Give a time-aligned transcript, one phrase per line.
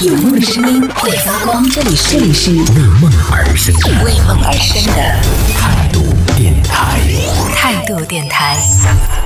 [0.00, 2.60] 有梦的声音会发光，这里是这里是为
[3.00, 4.92] 梦而生的为梦而生的
[5.52, 6.04] 态度
[6.36, 7.00] 电台。
[7.56, 8.56] 态度电台。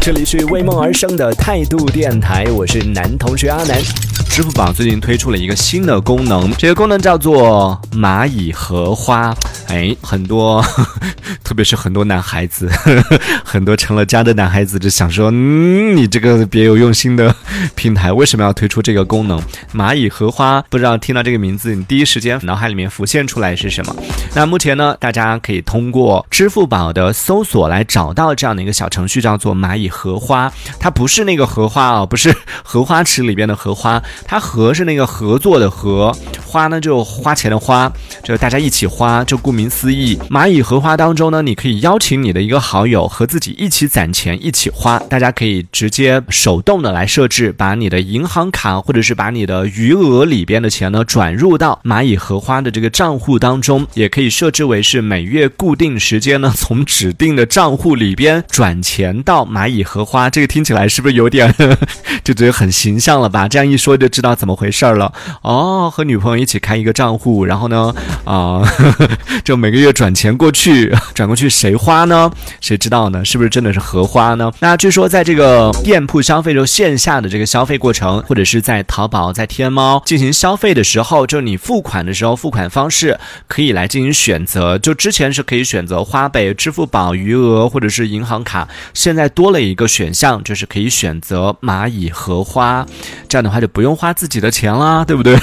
[0.00, 3.82] 这里是为梦而生的态度电台，我是男同学阿南。
[4.28, 9.34] 支付宝最近推出了一个新的功能，这个功能叫做蚂蚁荷花。
[9.70, 10.60] 哎，很多，
[11.44, 12.68] 特别是很多男孩子，
[13.44, 17.34] 很多成了家的男孩子就想说，嗯，你这个别有用心的
[17.76, 19.40] 平台为什么要推出这个功能？
[19.72, 23.94] 蚂蚁荷花，不知道听到这个名字，你第一时间脑海里面浮现出来是什么？
[24.34, 30.52] 那目前呢，大家可以通过支付宝的搜索来找到这样的一个小程序，叫做蚂蚁荷花。
[30.80, 36.12] 它不是那个荷花啊，不是荷花池里边的荷花，它荷是那个合作的荷，
[36.44, 37.90] 花呢就花钱的花，
[38.24, 40.16] 就大家一起花，就顾名思义。
[40.30, 44.98] 蚂蚁荷花当中呢，你可以邀请你的一个好友和自己一起攒钱，一起花。
[45.00, 60.30] 大家可以直接手动的来设置，把你的银行卡或者是把你的余额里边的钱呢转入到蚂蚁荷花的这个账户当中，也可以设置为是每月固定时间呢从指定的账户里边转钱到蚂蚁荷花。
[60.30, 61.52] 这个听起来是不是有点
[62.22, 63.48] 就觉得很形象了吧？
[63.48, 65.12] 这样一说就知道怎么回事了。
[65.42, 67.94] 哦，和女朋友一起开一个账户，然后呢，
[68.24, 68.62] 啊、
[69.50, 72.30] 就每个月转钱过去， 转过去谁花呢？
[72.60, 73.24] 谁知道呢？
[73.24, 74.48] 是不是真的是荷花呢？
[74.60, 84.78] 那据说在这个店铺消费，就线下的这个消费过程，或者是在淘宝、在天猫进行消费的时候，就你付款的时候，付款方式可以来进行选择。
[84.78, 92.86] 就之前是可以选择花呗、支付宝余额或者是银行卡，现在多了一个选项，就是可以选择蚂蚁荷花。
[93.28, 95.36] 这样的话就不用花自己的钱啦，对不对？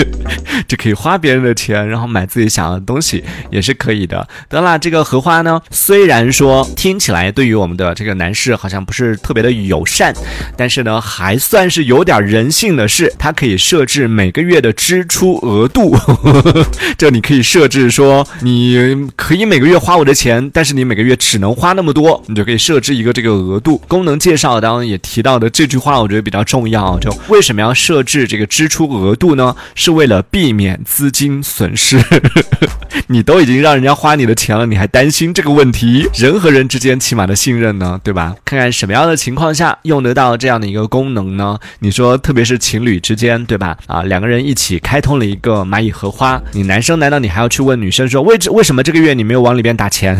[0.68, 4.26] 就可以花别人的钱，然后买自己想要的东西，也是可以的。
[4.48, 10.14] 得啦，这个荷花呢，虽然说听起来对于我们的这个男士好像不是特别的友善，
[10.56, 15.96] 但是呢，还算是有点人性的是，它可以设置每个月的支出额度。
[16.98, 23.80] 这你可以设置说，你可以每个月花我的钱，但是你每个月只能花那么多，你就可以设置一个这个额度。
[23.88, 26.98] 功能介绍当中也提到的这句话，我觉得比较重要。
[26.98, 29.54] 就为什么要设置这个支出额度呢？
[29.74, 32.02] 是为了避免资金损失。
[33.08, 36.08] 你都已经让人家花你的钱了，你还担心这个问题？
[36.14, 38.36] 人和人之间起码的信任呢，对吧？
[38.44, 41.58] 看看什么样的情况下用得到这样的一个功能呢？
[41.80, 43.76] 你说，特别是情侣之间，对吧？
[43.88, 50.16] 啊，两个人一起开通了一个蚂蚁荷花，你男生难道你还要去问女生说，为为什么这个月你没有往里边打钱？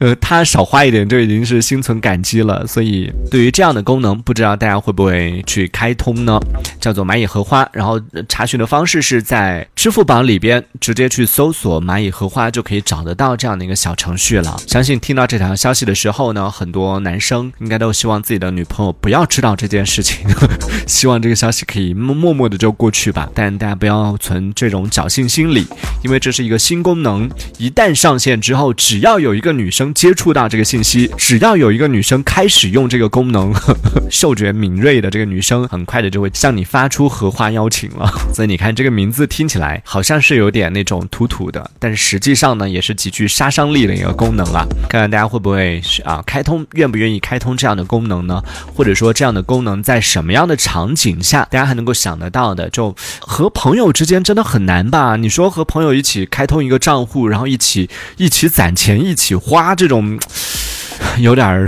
[0.00, 2.66] 呃， 他少花一点就已经是心存感激了。
[2.66, 6.40] 所以，对于这样的功能，不知道大家会不会去开通呢？
[6.80, 14.56] 叫做蚂蚁荷花，然后查询的方式是在支付宝里边直接去搜索蚂蚁蚁荷花，就可以找得到这样的一个小程序了。
[14.66, 20.26] 相信听到这条消息的时候呢，很多男生应该都希望自己的女朋友不要知道这件事情，
[20.86, 23.28] 希望这个消息可以默默的就过去吧。
[23.34, 25.66] 但大家不要存这种侥幸心理，
[26.02, 33.52] 因为这是一个新功能，一旦上线之后，只要有一个女生接触到这个信息，只要有一个女生开始用这个功能，
[34.10, 38.10] 嗅觉敏锐的这个女生，很快的就会向你发出荷花邀请了。
[38.34, 44.66] 所以你看这个名字听起来好像是有点那种土土的，但是实际上呢，也是极具杀伤力的一个功能了。
[44.88, 48.42] 看看大家会不会啊开通，愿不愿意开通这样的功能呢？
[48.74, 52.70] 或者说这样的功能在什么样的场景下，大家还能够想得到的？
[52.70, 55.16] 就和朋友之间真的很难吧？
[55.16, 60.18] 你说和朋友一起开通一个账户，然后一起一起攒钱，一起花这种。
[61.18, 61.66] 有点儿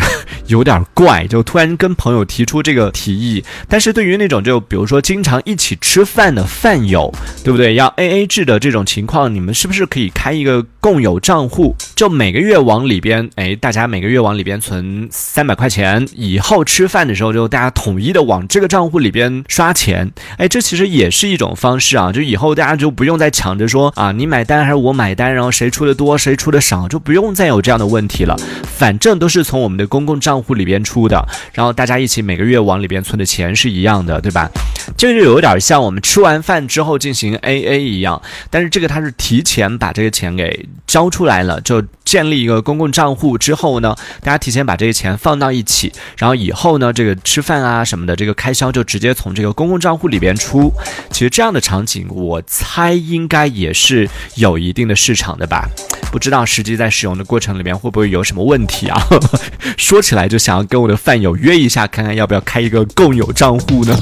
[0.52, 3.42] 有点怪，就突然跟朋友提出这个提议。
[3.68, 7.74] 但是对于那种就比如说经常一起吃饭的饭友，对不对？
[7.74, 11.74] 要 A A 制的这种情况，你们是不是可以开一个共有账户？
[11.96, 20.12] 就每个月往里边，哎，大家每个月往里边存三百块钱，以后吃饭的时候就大家统一的往这个账户里边刷钱。
[20.36, 22.12] 哎，这其实也是一种方式啊。
[22.12, 28.36] 就以后大家就不用再抢着说啊，你买单还是我买单，然后谁出的多谁出的少，就不用再有这样的问题了。
[28.76, 34.50] 反正都是从我们的公共账户里边出的，然后大家一起每个月往里边存的钱是一样的，对吧？
[34.96, 38.20] 这个就有点像我们吃完饭之后进行 A A 一样，
[38.50, 50.72] 但是这个它是提前把这个钱给交出来了，就建立一个公共账户之后呢，大家提前把这些钱放到一起，然后以后呢，这个吃饭啊什么的这个开销就直接从这个公共账户里边出。
[51.10, 55.68] 其实这样的场景，我猜应该也是有一定的市场的吧。
[56.10, 59.00] 不知道实际在使用的过程里面会不会有什么问题啊？
[59.78, 63.98] 说起来就想要跟我的饭友约一下，看看要不要开一个共有账户呢？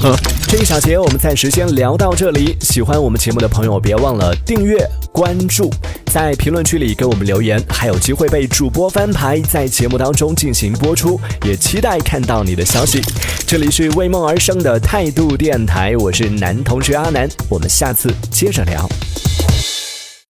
[0.47, 2.55] 这 小杰我们暂时先聊到这里。
[2.61, 5.69] 喜欢我们节目的朋友，别忘了订阅、关注，
[6.05, 11.19] 在评论区里给我们留言，还有机会被主播翻牌，在节目当中进行播出。
[11.43, 13.01] 也期待看到你的消息。
[13.45, 18.87] 这里是为梦而生的态度电台，我是男同学阿南，我们下次接着聊。